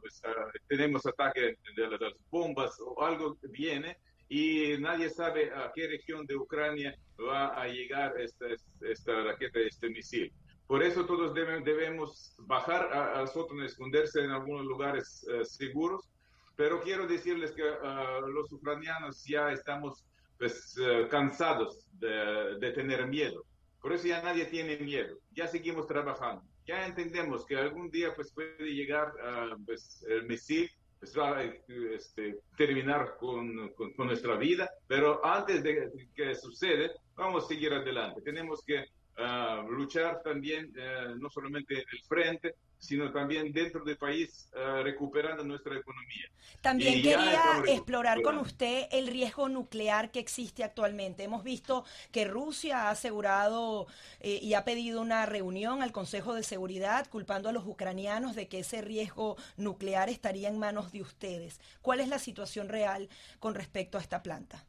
pues, 0.00 0.22
ah, 0.24 0.50
tenemos 0.66 1.04
ataque 1.06 1.58
de 1.76 1.88
las 1.88 2.14
bombas 2.30 2.78
o 2.80 3.02
algo 3.02 3.36
viene 3.50 3.98
y 4.28 4.76
nadie 4.78 5.10
sabe 5.10 5.50
a 5.52 5.70
qué 5.74 5.86
región 5.86 6.26
de 6.26 6.36
Ucrania 6.36 6.94
va 7.20 7.60
a 7.60 7.66
llegar 7.66 8.18
esta, 8.20 8.46
esta 8.80 9.22
raqueta, 9.22 9.58
este 9.60 9.88
misil. 9.90 10.32
Por 10.66 10.82
eso 10.82 11.06
todos 11.06 11.32
debemos 11.32 12.34
bajar 12.40 12.92
al 12.92 13.26
sótano, 13.28 13.64
esconderse 13.64 14.20
en 14.20 14.30
algunos 14.30 14.66
lugares 14.66 15.26
eh, 15.32 15.44
seguros. 15.44 16.10
Pero 16.56 16.82
quiero 16.82 17.06
decirles 17.06 17.52
que 17.52 17.62
ah, 17.82 18.20
los 18.26 18.52
ucranianos 18.52 19.24
ya 19.24 19.50
estamos 19.50 20.04
pues, 20.38 20.76
eh, 20.78 21.06
cansados 21.10 21.86
de, 21.92 22.58
de 22.60 22.72
tener 22.72 23.06
miedo. 23.06 23.44
Por 23.80 23.92
eso 23.92 24.08
ya 24.08 24.22
nadie 24.22 24.46
tiene 24.46 24.76
miedo, 24.78 25.18
ya 25.30 25.46
seguimos 25.46 25.86
trabajando, 25.86 26.42
ya 26.66 26.86
entendemos 26.86 27.46
que 27.46 27.56
algún 27.56 27.90
día 27.90 28.12
pues 28.14 28.32
puede 28.32 28.74
llegar 28.74 29.12
uh, 29.14 29.64
pues, 29.64 30.04
el 30.08 30.26
misil, 30.26 30.68
pues 30.98 31.16
va 31.16 31.38
a 31.38 31.44
este, 31.44 32.40
terminar 32.56 33.16
con, 33.18 33.72
con, 33.74 34.06
nuestra 34.06 34.36
vida, 34.36 34.68
pero 34.88 35.24
antes 35.24 35.62
de 35.62 35.90
que 36.14 36.34
suceda, 36.34 36.90
vamos 37.14 37.44
a 37.44 37.48
seguir 37.48 37.72
adelante. 37.72 38.20
Tenemos 38.22 38.64
que 38.66 38.84
ah, 39.18 39.64
luchar 39.68 40.22
también, 40.22 40.72
eh, 40.76 41.14
no 41.18 41.28
solamente 41.30 41.74
en 41.74 41.86
el 41.92 42.02
frente, 42.02 42.54
sino 42.78 43.12
también 43.12 43.52
dentro 43.52 43.84
del 43.84 43.96
país 43.96 44.48
uh, 44.54 44.82
recuperando 44.82 45.44
nuestra 45.44 45.76
economía. 45.76 46.26
También 46.60 47.02
quería 47.02 47.62
explorar 47.66 48.22
con 48.22 48.38
usted 48.38 48.86
el 48.90 49.08
riesgo 49.08 49.48
nuclear 49.48 50.10
que 50.10 50.20
existe 50.20 50.64
actualmente. 50.64 51.24
Hemos 51.24 51.44
visto 51.44 51.84
que 52.12 52.24
Rusia 52.24 52.84
ha 52.84 52.90
asegurado 52.90 53.86
eh, 54.20 54.38
y 54.40 54.54
ha 54.54 54.64
pedido 54.64 55.00
una 55.00 55.26
reunión 55.26 55.82
al 55.82 55.92
Consejo 55.92 56.34
de 56.34 56.42
Seguridad 56.42 57.08
culpando 57.08 57.48
a 57.48 57.52
los 57.52 57.66
ucranianos 57.66 58.34
de 58.34 58.48
que 58.48 58.60
ese 58.60 58.80
riesgo 58.80 59.36
nuclear 59.56 60.08
estaría 60.08 60.48
en 60.48 60.58
manos 60.58 60.92
de 60.92 61.02
ustedes. 61.02 61.60
¿Cuál 61.82 62.00
es 62.00 62.08
la 62.08 62.18
situación 62.18 62.68
real 62.68 63.08
con 63.40 63.54
respecto 63.54 63.98
a 63.98 64.00
esta 64.00 64.22
planta? 64.22 64.64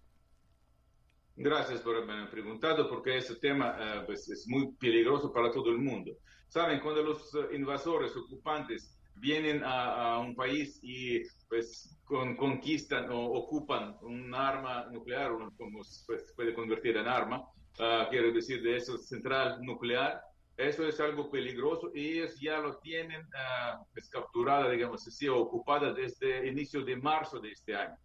Gracias 1.41 1.79
por 1.79 1.95
haberme 1.95 2.27
preguntado, 2.27 2.89
porque 2.89 3.15
ese 3.15 3.37
tema 3.37 3.73
eh, 3.79 4.03
pues, 4.05 4.27
es 4.29 4.45
muy 4.45 4.73
peligroso 4.73 5.31
para 5.31 5.49
todo 5.49 5.69
el 5.69 5.77
mundo. 5.77 6.11
Saben, 6.49 6.81
cuando 6.81 7.01
los 7.01 7.33
eh, 7.33 7.55
invasores, 7.55 8.13
ocupantes, 8.17 8.99
vienen 9.15 9.61
a, 9.63 10.19
un 10.19 10.35
país 10.35 10.79
y 10.81 11.21
pues 11.47 11.97
conquistan 12.05 13.09
o 13.09 13.23
ocupan 13.23 13.95
un 14.01 14.35
arma 14.35 14.87
nuclear, 14.91 15.31
como 15.57 15.79
pues, 16.07 16.33
puede 16.35 16.53
convertir 16.53 16.97
en 16.97 17.07
arma, 17.07 17.39
uh, 17.79 18.09
quiero 18.09 18.33
decir, 18.33 18.61
de 18.61 18.75
esa 18.75 18.97
central 18.97 19.59
nuclear, 19.61 20.21
eso 20.57 20.85
es 20.85 20.99
algo 20.99 21.31
peligroso 21.31 21.89
y 21.93 22.17
ellos 22.17 22.37
ya 22.41 22.57
lo 22.57 22.79
tienen 22.79 23.21
uh, 23.21 23.85
pues, 23.93 24.09
capturada, 24.09 24.69
digamos 24.69 25.07
así, 25.07 25.29
ocupada 25.29 25.93
desde 25.93 26.39
el 26.39 26.49
inicio 26.49 26.83
de 26.83 26.97
marzo 26.97 27.39
de 27.39 27.51
este 27.51 27.75
año. 27.75 27.95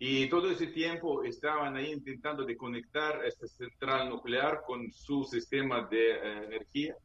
Y 0.00 0.28
todo 0.28 0.50
ese 0.50 0.68
tiempo 0.68 1.24
estaban 1.24 1.76
ahí 1.76 1.92
intentando 1.92 2.44
de 2.44 2.56
conectar 2.56 3.24
esta 3.24 3.48
central 3.48 4.08
nuclear 4.08 4.62
con 4.64 4.92
su 4.92 5.24
sistema 5.24 5.88
de 5.90 6.10
eh, 6.12 6.44
energía. 6.44 6.96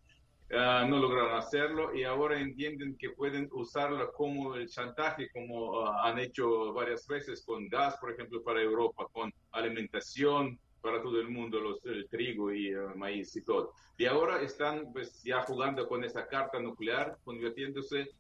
Uh, 0.52 0.88
no 0.88 1.00
lograron 1.00 1.36
hacerlo 1.36 1.96
y 1.96 2.04
ahora 2.04 2.40
entienden 2.40 2.96
que 2.98 3.10
pueden 3.10 3.50
usarla 3.54 4.12
como 4.12 4.54
el 4.54 4.68
chantaje, 4.70 5.28
como 5.32 5.72
uh, 5.72 5.88
han 6.04 6.20
hecho 6.20 6.72
varias 6.74 7.08
veces 7.08 7.44
con 7.44 7.68
gas, 7.68 7.98
por 7.98 8.12
ejemplo, 8.12 8.44
para 8.44 8.62
Europa, 8.62 9.08
con 9.12 9.34
alimentación 9.52 10.60
para 10.82 11.02
todo 11.02 11.20
el 11.20 11.30
mundo, 11.30 11.60
los, 11.60 11.84
el 11.86 12.08
trigo 12.08 12.54
y 12.54 12.76
uh, 12.76 12.96
maíz 12.96 13.36
y 13.36 13.44
todo. 13.44 13.74
Y 13.98 14.06
ahora 14.06 14.42
están 14.42 14.92
pues 14.94 15.24
ya 15.24 15.42
jugando 15.42 15.88
con 15.88 16.04
esa 16.04 16.28
carta 16.28 16.60
nuclear, 16.60 17.18
convirtiéndose 17.24 18.12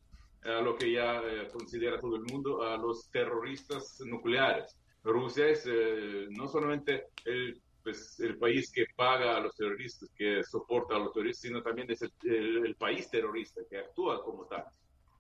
a 0.45 0.62
lo 0.62 0.75
que 0.75 0.91
ya 0.91 1.21
eh, 1.21 1.47
considera 1.51 2.00
todo 2.00 2.15
el 2.15 2.23
mundo, 2.23 2.63
a 2.63 2.77
los 2.77 3.09
terroristas 3.09 4.00
nucleares. 4.05 4.77
Rusia 5.03 5.47
es 5.47 5.65
eh, 5.65 6.27
no 6.29 6.47
solamente 6.47 7.07
el, 7.25 7.62
pues, 7.83 8.19
el 8.19 8.38
país 8.38 8.71
que 8.71 8.85
paga 8.95 9.38
a 9.38 9.41
los 9.41 9.55
terroristas, 9.55 10.09
que 10.15 10.43
soporta 10.43 10.95
a 10.95 11.00
los 11.00 11.13
terroristas, 11.13 11.41
sino 11.41 11.62
también 11.62 11.89
es 11.91 12.01
el, 12.23 12.75
país 12.75 13.09
terrorista 13.09 13.62
que 13.69 13.77
actúa 13.77 14.23
como 14.23 14.45
tal. 14.45 14.65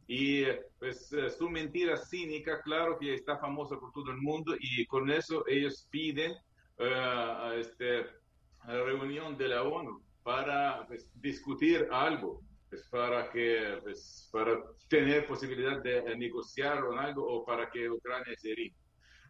Y 0.07 0.43
pues 0.79 1.13
eh, 1.13 1.29
su 1.29 1.49
mentira 1.49 1.95
cínica, 1.95 2.61
claro 2.61 2.97
que 2.99 3.13
está 3.13 3.37
famosa 3.37 3.79
por 3.79 3.91
todo 3.93 4.11
el 4.11 4.17
mundo 4.17 4.53
y 4.59 4.85
con 4.85 5.09
eso 5.09 5.45
ellos 5.47 5.87
piden 5.89 6.33
a 6.79 7.53
este, 7.55 8.05
la 8.65 8.83
reunión 8.83 9.37
de 9.37 9.47
la 9.47 9.63
ONU 9.63 10.01
para 10.23 10.85
pues, 10.87 11.09
discutir 11.21 11.87
algo 11.91 12.41
para 12.89 13.29
que 13.31 13.79
para 14.31 14.61
tener 14.87 15.25
posibilidad 15.25 15.81
de 15.81 16.15
negociar 16.15 16.83
o 16.83 16.97
algo 16.97 17.25
o 17.25 17.45
para 17.45 17.69
que 17.69 17.89
Ucrania 17.89 18.35
se 18.37 18.53
rinda. 18.53 18.77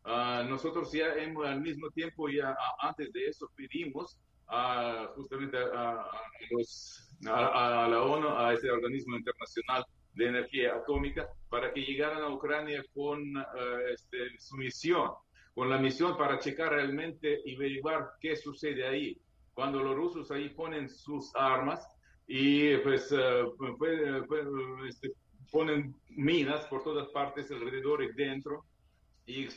Ah, 0.06 0.44
nosotros 0.48 0.92
ya 0.92 1.14
hemos, 1.16 1.46
al 1.46 1.62
mismo 1.62 1.90
tiempo, 1.92 2.28
ya 2.30 2.56
antes 2.80 3.12
de 3.14 3.28
eso, 3.28 3.50
pedimos 3.56 4.20
a, 4.48 5.08
justamente 5.16 5.58
a, 5.58 6.06
a, 7.28 7.88
la 7.88 8.02
ONU, 8.02 8.28
a 8.28 8.54
ese 8.54 8.70
organismo 8.70 9.16
internacional 9.16 9.86
de 10.14 10.28
energía 10.28 10.76
atómica, 10.76 11.28
para 11.50 11.74
que 11.74 11.82
llegaran 11.82 12.22
a 12.22 12.30
Ucrania 12.30 12.84
con 12.94 13.38
ah, 13.38 13.46
este, 13.94 14.38
su 14.40 14.58
misión, 14.58 15.12
con 15.54 15.70
la 15.70 15.78
misión 15.78 16.18
para 16.18 16.40
checar 16.40 16.74
realmente 16.74 17.42
y 17.46 17.56
averiguar 17.56 18.12
qué 18.20 18.36
sucede 18.36 18.86
ahí. 18.86 19.18
Cuando 19.54 19.84
los 19.84 19.96
rusos 19.96 20.32
ahí 20.32 20.50
ponen 20.50 20.90
sus 20.90 21.34
armas, 21.36 21.88
y 22.28 22.78
pues, 22.78 23.12
eh, 23.12 23.44
este, 24.88 25.12
ponen 25.52 25.96
minas 26.10 26.66
por 26.68 26.84
todas 26.84 27.08
partes 27.10 27.52
alrededor 27.52 28.04
y 28.04 28.14
dentro 28.14 28.66
y 29.26 29.48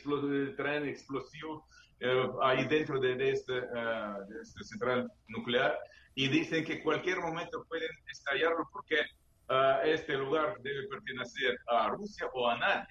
traen 0.55 0.87
explosivo 0.87 1.67
eh, 1.99 2.27
ahí 2.41 2.65
dentro 2.67 2.99
de, 2.99 3.31
este, 3.31 3.57
eh, 3.57 4.13
de, 4.29 4.41
este, 4.41 4.63
central 4.63 5.11
nuclear 5.27 5.77
y 6.15 6.27
dicen 6.27 6.63
que 6.63 6.83
cualquier 6.83 7.19
momento 7.19 7.65
pueden 7.67 7.89
estallarlo 8.11 8.67
porque 8.71 8.97
este 9.85 10.17
lugar 10.17 10.57
debe 10.61 10.87
pertenecer 10.89 11.57
a 11.67 11.89
Rusia 11.89 12.27
o 12.33 12.49
a 12.49 12.57
nadie. 12.57 12.87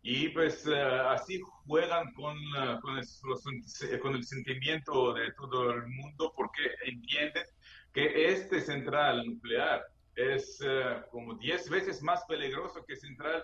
Y 0.00 0.28
pues 0.30 0.66
así 0.66 1.38
juegan 1.66 2.10
con, 2.14 2.34
con, 2.80 2.96
el, 2.96 4.00
con 4.00 4.14
el 4.14 4.24
sentimiento 4.24 5.12
de 5.12 5.30
todo 5.32 5.72
el 5.72 5.86
mundo 5.88 6.32
porque 6.34 6.62
entienden 6.86 7.44
que 7.92 8.32
este 8.32 8.60
central 8.60 9.24
nuclear 9.26 9.84
es 10.14 10.60
eh, 10.64 11.02
como 11.10 11.34
10 11.34 11.70
veces 11.70 12.02
más 12.02 12.24
peligroso 12.24 12.84
que 12.84 12.96
central 12.96 13.42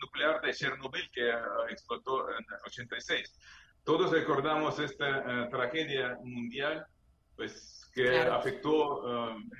nuclear 0.00 0.40
de 0.40 0.54
Chernobyl 0.54 1.10
que 1.12 1.28
uh, 1.28 1.68
explotó 1.68 2.30
en 2.30 2.46
86. 2.66 3.36
Todos 3.84 4.12
recordamos 4.12 4.78
esta 4.78 5.18
eh, 5.18 5.48
tragedia 5.50 6.16
mundial 6.22 6.86
pues 7.34 7.90
que 7.92 8.20
afectó 8.20 9.02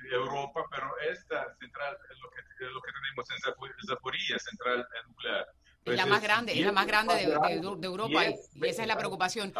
Europa, 0.09 0.63
pero 0.71 0.87
esta 1.11 1.53
central 1.55 1.97
es 2.09 2.19
lo 2.19 2.29
que, 2.29 2.65
lo 2.71 2.81
que 2.81 2.91
tenemos 2.93 3.29
en 3.29 3.87
Zaporizhia, 3.87 4.39
central 4.39 4.87
nuclear. 5.07 5.47
es 5.83 5.97
la 5.97 6.03
pues 6.03 6.07
más 6.07 6.21
grande, 6.21 6.53
es 6.53 6.65
la 6.65 6.71
más 6.71 6.87
grande 6.87 7.15
de, 7.15 7.23
Europa 7.87 8.25
y, 8.29 8.67
esa 8.67 8.83
es 8.83 8.87
la 8.87 8.97
preocupación. 8.97 9.51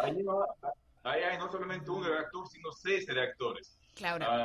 Ahí, 1.03 1.23
hay 1.23 1.37
no 1.37 1.51
solamente 1.51 1.89
un 1.89 2.05
reactor, 2.05 2.47
sino 2.47 2.71
seis 2.71 3.07
reactores 3.07 3.80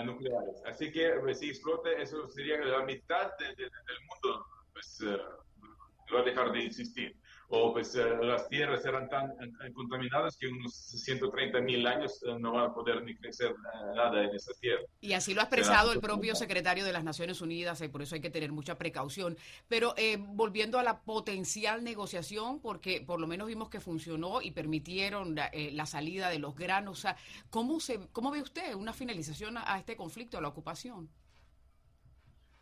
nucleares. 0.05 0.63
Así 0.67 0.91
que 0.93 1.11
pues, 1.21 1.39
si 1.39 1.51
explote, 1.51 2.01
eso 2.01 2.29
sería 2.29 2.59
la 2.59 2.85
mitad 2.85 3.33
del 3.39 3.71
mundo, 4.09 4.47
pues 4.73 5.01
uh, 5.01 6.15
va 6.15 6.21
a 6.21 6.25
dejar 6.25 6.53
de 6.53 6.67
existir 6.67 7.17
o 7.49 7.73
pues 7.73 7.95
eh, 7.95 8.05
las 8.23 8.49
tierras 8.49 8.83
serán 8.83 9.09
tan 9.09 9.33
contaminadas 9.73 10.37
que 10.37 10.49
unos 10.49 10.75
130 10.75 11.61
mil 11.61 11.87
años 11.87 12.21
eh, 12.27 12.37
no 12.39 12.53
van 12.53 12.71
a 12.71 12.75
poder 12.75 13.03
ni 13.05 13.15
crecer 13.17 13.51
eh, 13.51 13.95
nada 13.95 14.25
en 14.25 14.35
esas 14.35 14.59
tierras. 14.59 14.87
Y 15.01 15.13
así 15.13 15.33
lo 15.33 15.41
ha 15.41 15.45
expresado 15.45 15.93
el 15.93 16.01
propio 16.01 16.35
secretario 16.35 16.85
de 16.85 16.93
las 16.93 17.05
Naciones 17.05 17.41
Unidas 17.41 17.81
y 17.81 17.89
por 17.89 18.03
eso 18.03 18.17
hay 18.17 18.21
que 18.21 18.31
tener 18.31 18.51
mucha 18.53 18.77
precaución. 18.77 19.37
Pero 19.69 19.95
volviendo 20.19 20.79
a 20.79 20.83
la 20.83 21.01
potencial 21.03 21.85
negociación, 21.85 22.61
porque 22.61 23.01
por 23.01 23.21
lo 23.21 23.27
menos 23.27 23.47
vimos 23.47 23.69
que 23.69 23.81
funcionó 23.81 24.43
y 24.43 24.51
permitieron 24.51 25.35
la, 25.35 25.87
salida 25.87 26.29
de 26.31 26.39
los 26.39 26.57
granos, 26.57 26.99
o 26.99 27.03
sea, 27.03 27.17
¿cómo, 27.51 27.79
se, 27.79 28.09
¿cómo 28.13 28.31
ve 28.31 28.43
usted 28.43 28.75
una 28.75 28.93
finalización 28.93 29.57
a 29.59 29.79
este 29.79 29.97
conflicto, 29.97 30.39
a 30.39 30.41
la 30.41 30.49
ocupación? 30.49 31.09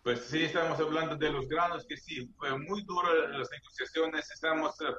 Pues 0.05 0.21
sí, 0.27 0.43
estamos 0.43 0.79
hablando 0.79 1.17
de 1.17 1.33
los 1.33 1.49
granos, 1.49 1.87
que 1.87 1.97
sí, 1.97 2.29
fue 2.37 2.59
muy 2.59 2.83
duro 2.83 3.27
las 3.29 3.51
negociaciones, 3.51 4.31
estamos 4.31 4.79
eh, 4.83 4.93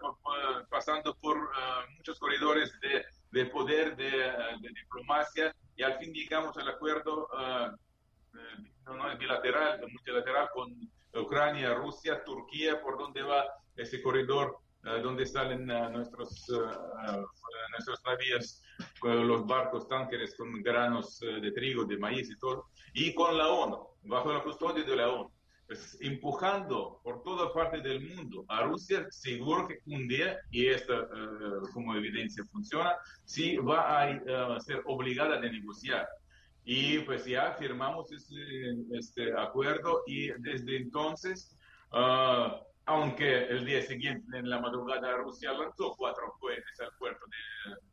pasando 0.67 1.15
por 1.21 1.37
eh, 1.37 1.93
muchos 1.95 2.17
corredores 2.17 2.71
de, 2.81 3.05
de 3.29 3.45
poder, 3.51 3.95
de, 3.95 4.09
de, 4.09 4.69
diplomacia, 4.73 5.55
y 5.75 5.83
al 5.83 5.99
fin 5.99 6.11
llegamos 6.11 6.57
al 6.57 6.69
acuerdo 6.69 7.29
uh, 7.33 8.95
no, 8.95 9.17
bilateral, 9.19 9.79
multilateral 9.91 10.49
con 10.51 10.73
Ucrania, 11.13 11.75
Rusia, 11.75 12.23
Turquía, 12.23 12.81
por 12.81 12.97
donde 12.97 13.21
va 13.21 13.45
ese 13.75 14.01
corredor, 14.01 14.57
donde 15.03 15.25
salen 15.25 15.65
nuestros, 15.65 16.45
nuestros 17.71 18.01
navíos, 18.05 18.61
los 19.03 19.45
barcos, 19.45 19.87
tanques 19.87 20.35
con 20.35 20.61
granos 20.61 21.19
de 21.19 21.51
trigo, 21.51 21.85
de 21.85 21.97
maíz 21.97 22.29
y 22.29 22.37
todo, 22.37 22.67
y 22.93 23.13
con 23.13 23.37
la 23.37 23.49
ONU 23.49 23.95
bajo 24.05 24.31
la 24.31 24.43
custodia 24.43 24.83
de 24.83 24.95
la 24.95 25.09
ONU, 25.09 25.31
pues, 25.67 25.97
empujando 26.01 26.99
por 27.03 27.23
toda 27.23 27.51
parte 27.51 27.81
del 27.81 28.15
mundo 28.15 28.45
a 28.47 28.63
Rusia, 28.63 29.07
seguro 29.09 29.67
que 29.67 29.79
un 29.87 30.07
día, 30.07 30.37
y 30.51 30.67
esta 30.67 30.93
eh, 30.93 31.07
como 31.73 31.95
evidencia 31.95 32.43
funciona, 32.51 32.95
sí 33.23 33.57
va 33.57 33.99
a 33.99 34.11
eh, 34.11 34.59
ser 34.59 34.83
obligada 34.85 35.37
a 35.37 35.39
negociar. 35.39 36.07
Y 36.63 36.99
pues 36.99 37.25
ya 37.25 37.53
firmamos 37.59 38.11
este, 38.11 38.75
este 38.91 39.33
acuerdo 39.37 40.03
y 40.07 40.31
desde 40.39 40.77
entonces, 40.77 41.55
ah, 41.91 42.59
aunque 42.85 43.45
el 43.45 43.65
día 43.65 43.81
siguiente 43.81 44.37
en 44.37 44.49
la 44.49 44.59
madrugada 44.59 45.17
Rusia 45.17 45.51
lanzó 45.53 45.95
cuatro 45.97 46.35
cohetes 46.39 46.79
al 46.79 46.91
puerto 46.97 47.25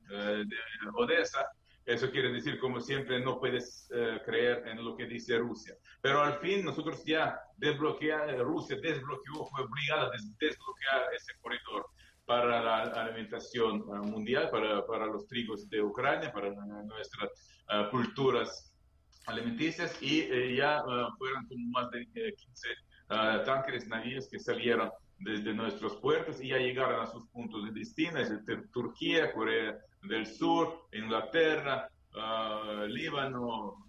de, 0.08 0.44
de 0.44 0.56
Odessa, 0.94 1.46
eso 1.84 2.10
quiere 2.10 2.32
decir, 2.32 2.60
como 2.60 2.80
siempre, 2.80 3.18
no 3.20 3.40
puedes 3.40 3.88
eh, 3.92 4.20
creer 4.24 4.68
en 4.68 4.84
lo 4.84 4.96
que 4.96 5.06
dice 5.06 5.38
Rusia. 5.38 5.74
Pero 6.00 6.22
al 6.22 6.38
fin 6.38 6.64
nosotros 6.64 7.04
ya 7.04 7.40
desbloqueamos, 7.56 8.38
Rusia 8.38 8.76
desbloqueó, 8.80 9.46
fue 9.46 9.64
obligada 9.64 10.06
a 10.06 10.10
desbloquear 10.10 11.12
ese 11.16 11.32
corredor 11.40 11.86
para 12.24 12.62
la 12.62 12.82
alimentación 12.82 13.80
eh, 13.80 14.06
mundial, 14.06 14.48
para, 14.50 14.86
para, 14.86 15.06
los 15.06 15.26
trigos 15.26 15.68
de 15.70 15.82
Ucrania, 15.82 16.32
para 16.32 16.50
nuestras 16.84 17.30
uh, 17.68 17.90
culturas 17.90 18.72
alimenticias 19.26 20.00
y 20.00 20.56
ya 20.56 20.82
fueron 21.18 21.46
como 21.46 21.68
más 21.70 21.90
de 21.90 22.04
15 22.04 22.68
tanques 23.44 23.86
navíos 23.86 24.28
que 24.28 24.38
salieron 24.38 24.90
desde 25.18 25.54
nuestros 25.54 25.96
puertos 25.96 26.40
y 26.42 26.48
ya 26.48 26.58
llegaron 26.58 27.00
a 27.00 27.06
sus 27.06 27.26
puntos 27.26 27.64
de 27.64 27.72
destino, 27.72 28.18
es 28.18 28.32
Turquía, 28.72 29.32
Corea 29.32 29.78
del 30.02 30.26
Sur, 30.26 30.86
Inglaterra, 30.92 31.88
uh, 32.14 32.86
Líbano, 32.86 33.86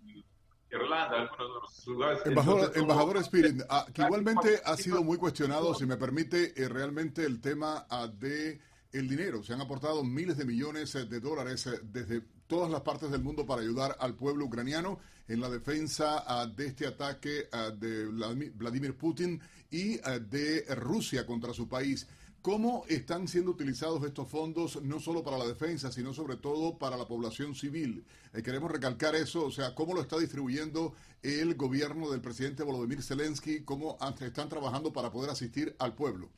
Irlanda, 0.71 1.21
algunos 1.21 1.47
de 1.47 1.59
los 1.61 1.87
lugares. 1.87 2.25
Embajador, 2.25 2.71
embajador 2.75 3.17
Spirit, 3.17 3.61
ah, 3.69 3.85
que 3.93 4.01
igualmente 4.01 4.61
ha 4.63 4.75
sido 4.75 5.03
muy 5.03 5.17
cuestionado, 5.17 5.73
si 5.73 5.85
me 5.85 5.97
permite, 5.97 6.53
eh, 6.61 6.67
realmente 6.67 7.25
el 7.25 7.41
tema 7.41 7.85
ah, 7.89 8.07
de 8.07 8.59
el 8.93 9.09
dinero. 9.09 9.43
Se 9.43 9.53
han 9.53 9.61
aportado 9.61 10.03
miles 10.03 10.37
de 10.37 10.45
millones 10.45 10.93
de 10.93 11.19
dólares 11.19 11.67
desde 11.83 12.21
todas 12.47 12.71
las 12.71 12.81
partes 12.81 13.11
del 13.11 13.23
mundo 13.23 13.45
para 13.45 13.61
ayudar 13.61 13.97
al 13.99 14.15
pueblo 14.15 14.45
ucraniano 14.45 14.99
en 15.27 15.41
la 15.41 15.49
defensa 15.49 16.23
de 16.55 16.67
este 16.67 16.87
ataque 16.87 17.47
de 17.77 18.05
Vladimir 18.05 18.95
Putin 18.95 19.41
y 19.71 19.97
de 19.97 20.65
Rusia 20.75 21.25
contra 21.25 21.53
su 21.53 21.67
país. 21.67 22.07
¿Cómo 22.43 22.83
están 22.89 23.29
siendo 23.29 23.51
utilizados 23.51 24.03
estos 24.03 24.27
fondos 24.27 24.81
no 24.83 24.99
solo 24.99 25.23
para 25.23 25.37
la 25.37 25.47
defensa, 25.47 25.93
sino 25.93 26.13
sobre 26.13 26.35
todo 26.35 26.77
para 26.77 26.97
la 26.97 27.07
población 27.07 27.55
civil? 27.55 28.05
Eh, 28.33 28.43
queremos 28.43 28.69
recalcar 28.69 29.15
eso, 29.15 29.45
o 29.45 29.51
sea, 29.51 29.73
¿cómo 29.73 29.93
lo 29.93 30.01
está 30.01 30.19
distribuyendo 30.19 30.93
el 31.21 31.55
gobierno 31.55 32.11
del 32.11 32.19
presidente 32.19 32.63
Volodymyr 32.63 33.01
Zelensky? 33.01 33.61
¿Cómo 33.61 33.97
están 34.19 34.49
trabajando 34.49 34.91
para 34.91 35.09
poder 35.09 35.31
asistir 35.31 35.73
al 35.79 35.95
pueblo? 35.95 36.31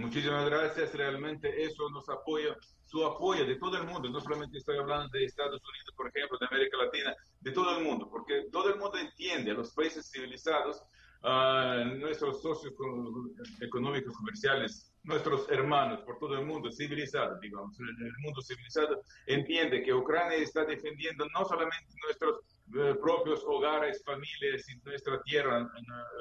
Muchísimas 0.00 0.46
gracias, 0.46 0.94
realmente 0.94 1.62
eso 1.62 1.88
nos 1.90 2.08
apoya, 2.08 2.56
su 2.84 3.04
apoyo 3.04 3.44
de 3.44 3.56
todo 3.56 3.76
el 3.76 3.86
mundo, 3.86 4.08
no 4.08 4.20
solamente 4.20 4.58
estoy 4.58 4.78
hablando 4.78 5.08
de 5.08 5.24
Estados 5.24 5.60
Unidos, 5.62 5.94
por 5.96 6.08
ejemplo, 6.08 6.38
de 6.38 6.46
América 6.46 6.76
Latina, 6.78 7.14
de 7.40 7.52
todo 7.52 7.78
el 7.78 7.84
mundo, 7.84 8.08
porque 8.10 8.46
todo 8.50 8.70
el 8.70 8.78
mundo 8.78 8.98
entiende, 8.98 9.52
los 9.52 9.72
países 9.72 10.10
civilizados, 10.10 10.82
nuestros 11.98 12.40
socios 12.40 12.72
económicos 13.60 14.16
comerciales, 14.16 14.90
nuestros 15.02 15.48
hermanos 15.50 16.00
por 16.02 16.18
todo 16.18 16.34
el 16.34 16.46
mundo 16.46 16.72
civilizado, 16.72 17.38
digamos, 17.40 17.78
el 17.78 18.12
mundo 18.22 18.40
civilizado 18.42 19.02
entiende 19.26 19.82
que 19.82 19.92
Ucrania 19.92 20.38
está 20.38 20.64
defendiendo 20.64 21.26
no 21.38 21.44
solamente 21.44 21.92
nuestros 22.06 22.40
eh, 22.76 22.94
propios 23.02 23.42
hogares, 23.46 24.02
familias 24.04 24.68
y 24.68 24.76
nuestra 24.84 25.20
tierra, 25.22 25.68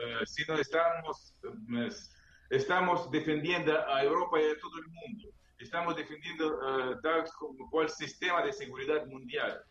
eh, 0.04 0.26
sino 0.26 0.56
estamos, 0.56 1.36
eh, 1.44 1.90
estamos 2.50 3.10
defendiendo 3.12 3.74
a 3.88 4.04
Europa 4.04 4.40
y 4.40 4.46
a 4.46 4.60
todo 4.60 4.78
el 4.80 4.88
mundo. 4.88 5.30
Estamos 5.58 5.96
defendiendo 5.96 6.60
tal 7.02 7.26
como 7.38 7.70
cual 7.70 7.90
sistema 7.90 8.42
de 8.44 8.54
seguridad 8.54 9.06
mundial. 9.08 9.62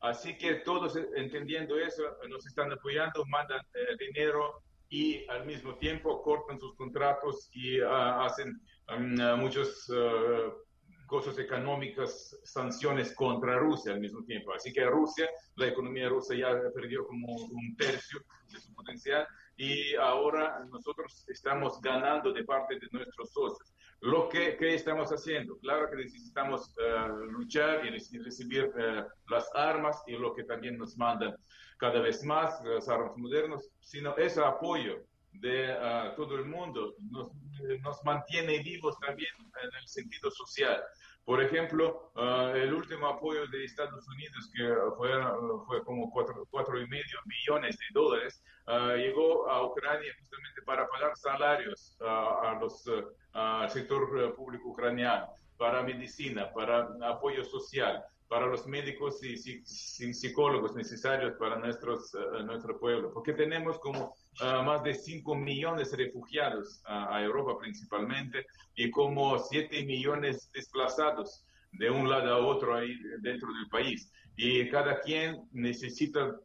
Así 0.00 0.36
que 0.36 0.56
todos 0.56 0.96
entendiendo 1.16 1.78
eso, 1.78 2.02
nos 2.28 2.46
están 2.46 2.70
apoyando, 2.72 3.24
mandan 3.26 3.60
dinero, 3.98 4.62
y 4.90 5.26
al 5.28 5.44
mismo 5.44 5.76
tiempo 5.76 6.22
cortan 6.22 6.58
sus 6.58 6.74
contratos 6.76 7.50
y 7.52 7.80
ah, 7.80 8.24
hacen 8.24 8.60
um, 8.94 9.40
muchas 9.40 9.88
ah, 9.92 10.50
cosas 11.08 11.36
económicas, 11.38 12.38
sanciones 12.44 13.12
contra 13.14 13.58
Rusia 13.58 13.92
al 13.92 14.00
mismo 14.00 14.22
tiempo. 14.24 14.52
Así 14.54 14.72
que 14.72 14.84
Rusia, 14.84 15.28
la 15.56 15.66
economía 15.66 16.08
rusa 16.08 16.36
ya 16.36 16.50
perdió 16.72 17.04
como 17.06 17.34
un 17.34 17.74
tercio 17.76 18.20
de 18.52 18.60
su 18.60 18.72
potencial 18.74 19.26
y 19.56 19.96
ahora 19.96 20.64
nosotros 20.70 21.26
estamos 21.28 21.80
ganando 21.80 22.32
de 22.32 22.44
parte 22.44 22.78
de 22.78 22.86
nuestros 22.92 23.32
socios. 23.32 23.74
Lo 24.00 24.28
que, 24.28 24.56
estamos 24.60 25.10
haciendo, 25.10 25.58
claro 25.58 25.90
que 25.90 25.96
necesitamos 25.96 26.72
ah, 26.80 27.08
luchar 27.30 27.84
y 27.84 27.90
recibir 27.90 28.70
las 29.28 29.50
armas 29.54 30.00
y 30.06 30.12
lo 30.12 30.32
que 30.34 30.44
también 30.44 30.78
nos 30.78 30.96
mandan 30.96 31.34
cada 31.78 32.00
vez 32.00 32.22
más 32.22 32.62
las 32.64 32.88
armas 32.88 33.16
modernas, 33.16 33.68
sino 33.80 34.16
ese 34.16 34.44
apoyo 34.44 35.02
de 35.32 35.72
uh, 35.72 36.16
todo 36.16 36.36
el 36.36 36.46
mundo 36.46 36.94
nos, 37.10 37.30
nos, 37.80 38.02
mantiene 38.04 38.58
vivos 38.60 38.98
también 39.00 39.30
en 39.62 39.70
el 39.80 39.88
sentido 39.88 40.30
social. 40.30 40.82
Por 41.24 41.42
ejemplo, 41.42 42.10
uh, 42.16 42.56
el 42.56 42.72
último 42.72 43.06
apoyo 43.06 43.46
de 43.48 43.64
Estados 43.64 44.06
Unidos, 44.08 44.50
que 44.54 44.74
fue, 44.96 45.10
fue 45.66 45.84
como 45.84 46.10
cuatro, 46.10 46.46
cuatro, 46.50 46.80
y 46.80 46.86
medio 46.88 47.18
millones 47.26 47.78
de 47.78 47.84
dólares, 47.92 48.42
uh, 48.66 48.96
llegó 48.96 49.48
a 49.50 49.66
Ucrania 49.66 50.12
justamente 50.18 50.62
para 50.62 50.88
pagar 50.88 51.16
salarios 51.16 51.98
a 52.00 52.58
los, 52.60 52.84
al 53.32 53.68
sector 53.70 54.34
público 54.34 54.70
ucraniano, 54.70 55.28
para 55.58 55.82
medicina, 55.82 56.50
para 56.52 56.88
apoyo 57.02 57.44
social 57.44 58.02
para 58.28 58.46
los 58.46 58.66
médicos 58.66 59.22
y, 59.24 59.36
psicólogos 59.64 60.74
necesarios 60.74 61.34
para 61.38 61.56
nuestros, 61.56 62.14
eh, 62.14 62.42
nuestro 62.44 62.78
pueblo, 62.78 63.10
porque 63.12 63.32
tenemos 63.32 63.78
como 63.78 64.14
ah, 64.40 64.62
más 64.62 64.82
de 64.82 64.94
5 64.94 65.34
millones 65.34 65.90
de 65.90 65.98
refugiados 65.98 66.82
a 66.86 67.22
Europa 67.22 67.58
principalmente 67.58 68.46
y 68.76 68.90
como 68.90 69.38
7 69.38 69.84
millones 69.84 70.50
desplazados 70.52 71.44
de 71.72 71.90
un 71.90 72.08
lado 72.08 72.32
a 72.32 72.38
otro 72.38 72.76
ahí 72.76 72.96
dentro 73.20 73.48
del 73.52 73.68
país. 73.68 74.10
Y 74.36 74.68
cada 74.70 75.00
quien 75.00 75.48
necesita 75.52 76.36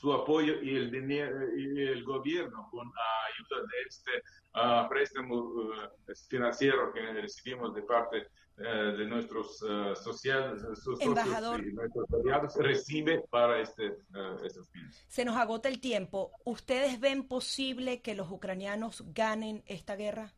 su 0.00 0.12
apoyo 0.12 0.62
y 0.62 0.76
el, 0.76 0.90
dinero, 0.90 1.54
y 1.56 1.82
el 1.82 2.02
gobierno 2.04 2.68
con 2.70 2.88
ayuda 2.88 3.66
de 3.66 3.82
este 3.86 4.10
uh, 4.54 4.88
préstamo 4.88 5.74
eh, 6.08 6.14
financiero 6.28 6.92
que 6.92 7.00
recibimos 7.12 7.74
de 7.74 7.82
parte 7.82 8.28
eh, 8.56 8.94
de 8.96 9.06
nuestros 9.06 9.60
uh, 9.62 9.94
sociales, 9.94 10.62
Embajador, 11.00 11.66
y 11.66 11.72
nuestros 11.72 12.06
aliados 12.14 12.56
recibe 12.56 13.22
para 13.30 13.60
este, 13.60 13.88
uh, 13.88 14.44
estos 14.44 14.68
fines. 14.70 15.04
Se 15.08 15.24
nos 15.24 15.36
agota 15.36 15.68
el 15.68 15.80
tiempo. 15.80 16.32
¿Ustedes 16.44 16.98
ven 16.98 17.28
posible 17.28 18.00
que 18.00 18.14
los 18.14 18.30
ucranianos 18.30 19.04
ganen 19.12 19.62
esta 19.66 19.96
guerra? 19.96 20.32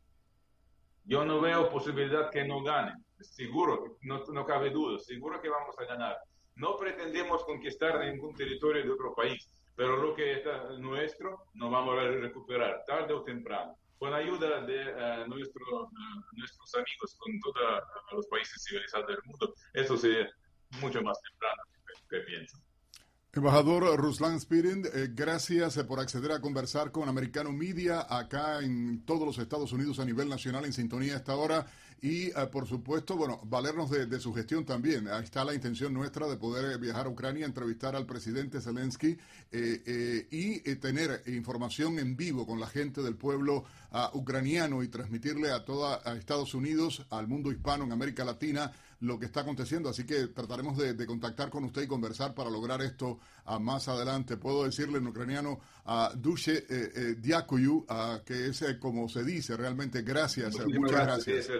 Yo 1.04 1.24
no 1.24 1.40
veo 1.40 1.68
posibilidad 1.68 2.30
que 2.30 2.44
no 2.44 2.62
ganen. 2.62 3.04
Seguro, 3.20 3.98
no, 4.02 4.24
no 4.32 4.44
cabe 4.44 4.70
duda, 4.70 4.98
seguro 4.98 5.40
que 5.40 5.48
vamos 5.48 5.76
a 5.78 5.84
ganar. 5.84 6.16
No 6.56 6.76
pretendemos 6.76 7.44
conquistar 7.44 7.98
ningún 8.04 8.34
territorio 8.34 8.82
de 8.82 8.90
otro 8.90 9.14
país, 9.14 9.48
pero 9.74 9.96
lo 9.96 10.14
que 10.14 10.34
está 10.34 10.70
nuestro 10.78 11.44
no 11.54 11.70
vamos 11.70 11.98
a 11.98 12.02
recuperar 12.02 12.84
tarde 12.86 13.14
o 13.14 13.22
temprano. 13.22 13.76
Con 13.98 14.12
ayuda 14.12 14.60
de 14.62 14.92
uh, 14.92 15.28
nuestro, 15.28 15.84
uh, 15.84 15.90
nuestros 16.32 16.74
amigos, 16.74 17.16
con 17.18 17.38
todos 17.40 17.82
los 18.12 18.26
países 18.26 18.62
civilizados 18.64 19.06
del 19.06 19.18
mundo, 19.24 19.54
eso 19.72 19.96
sería 19.96 20.28
mucho 20.80 21.00
más 21.02 21.20
temprano 21.22 21.62
que, 21.86 22.16
que 22.16 22.24
pienso. 22.24 22.58
Embajador 23.34 23.96
Ruslan 23.98 24.38
Spirin, 24.38 24.84
eh, 24.92 25.08
gracias 25.10 25.78
eh, 25.78 25.84
por 25.84 25.98
acceder 26.00 26.32
a 26.32 26.40
conversar 26.42 26.92
con 26.92 27.08
Americano 27.08 27.50
Media 27.50 28.06
acá 28.06 28.58
en 28.60 29.06
todos 29.06 29.26
los 29.26 29.38
Estados 29.38 29.72
Unidos 29.72 29.98
a 30.00 30.04
nivel 30.04 30.28
nacional 30.28 30.66
en 30.66 30.72
sintonía 30.74 31.14
a 31.14 31.16
esta 31.16 31.34
hora 31.34 31.66
y 32.02 32.26
eh, 32.26 32.32
por 32.50 32.66
supuesto, 32.68 33.16
bueno, 33.16 33.40
valernos 33.44 33.88
de, 33.88 34.20
su 34.20 34.34
gestión 34.34 34.64
también. 34.64 35.08
Ahí 35.08 35.24
está 35.24 35.44
la 35.44 35.54
intención 35.54 35.94
nuestra 35.94 36.26
de 36.26 36.36
poder 36.36 36.78
viajar 36.78 37.06
a 37.06 37.08
Ucrania, 37.08 37.46
entrevistar 37.46 37.96
al 37.96 38.04
presidente 38.04 38.60
Zelensky 38.60 39.16
y 39.52 40.74
tener 40.76 41.22
información 41.26 41.98
en 41.98 42.16
vivo 42.16 42.46
con 42.46 42.58
la 42.58 42.66
gente 42.66 43.02
del 43.02 43.14
pueblo 43.14 43.64
ah, 43.92 44.10
ucraniano 44.14 44.82
y 44.82 44.88
transmitirle 44.88 45.52
a 45.52 45.64
toda 45.64 46.00
a 46.04 46.16
Estados 46.16 46.54
Unidos, 46.54 47.06
al 47.10 47.28
mundo 47.28 47.52
hispano 47.52 47.84
en 47.84 47.92
América 47.92 48.24
Latina 48.24 48.72
lo 49.02 49.18
que 49.18 49.26
está 49.26 49.40
aconteciendo. 49.40 49.88
Así 49.88 50.04
que 50.04 50.28
trataremos 50.28 50.78
de, 50.78 51.06
contactar 51.06 51.50
con 51.50 51.64
usted 51.64 51.82
y 51.82 51.86
conversar 51.86 52.34
para 52.34 52.48
lograr 52.48 52.80
esto 52.82 53.18
a 53.44 53.58
más 53.58 53.88
adelante. 53.88 54.36
Puedo 54.36 54.64
decirle 54.64 54.98
en 54.98 55.06
ucraniano 55.06 55.60
a 55.84 56.12
Duše 56.14 56.58
eh, 56.58 56.64
eh, 56.70 57.14
Diakuyu, 57.18 57.84
que 58.24 58.46
es 58.46 58.62
eh, 58.62 58.78
como 58.78 59.08
se 59.08 59.24
dice 59.24 59.56
realmente. 59.56 60.02
Gracias, 60.02 60.54
muchas 60.66 61.06
gracias. 61.06 61.50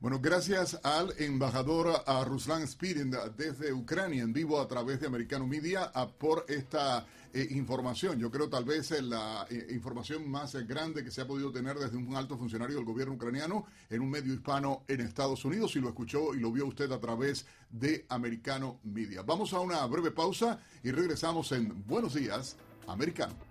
Bueno, 0.00 0.20
gracias 0.20 0.78
al 0.84 1.12
embajador 1.18 2.04
a 2.06 2.24
Ruslan 2.24 2.64
Spirin 2.68 3.12
desde 3.36 3.72
Ucrania 3.72 4.22
en 4.22 4.32
vivo 4.32 4.60
a 4.60 4.68
través 4.68 5.00
de 5.00 5.08
Americano 5.08 5.44
Media 5.44 5.90
por 6.18 6.44
esta 6.46 7.04
eh, 7.34 7.48
información. 7.50 8.16
Yo 8.16 8.30
creo 8.30 8.48
tal 8.48 8.64
vez 8.64 8.92
la 9.02 9.44
eh, 9.50 9.66
información 9.70 10.30
más 10.30 10.54
grande 10.68 11.02
que 11.02 11.10
se 11.10 11.22
ha 11.22 11.26
podido 11.26 11.50
tener 11.50 11.76
desde 11.76 11.96
un 11.96 12.14
alto 12.14 12.38
funcionario 12.38 12.76
del 12.76 12.84
gobierno 12.84 13.14
ucraniano 13.14 13.66
en 13.90 14.00
un 14.00 14.10
medio 14.10 14.32
hispano 14.32 14.84
en 14.86 15.00
Estados 15.00 15.44
Unidos 15.44 15.74
y 15.74 15.80
lo 15.80 15.88
escuchó 15.88 16.32
y 16.32 16.38
lo 16.38 16.52
vio 16.52 16.66
usted 16.66 16.92
a 16.92 17.00
través 17.00 17.44
de 17.68 18.06
Americano 18.08 18.78
Media. 18.84 19.22
Vamos 19.22 19.52
a 19.52 19.58
una 19.58 19.84
breve 19.86 20.12
pausa 20.12 20.60
y 20.84 20.92
regresamos 20.92 21.50
en 21.50 21.84
Buenos 21.88 22.14
Días, 22.14 22.56
Americano. 22.86 23.47